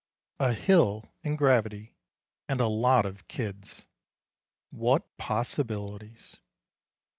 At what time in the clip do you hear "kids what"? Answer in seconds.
3.27-5.15